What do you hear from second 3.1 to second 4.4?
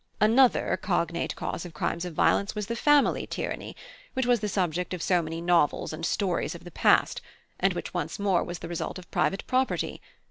tyranny, which was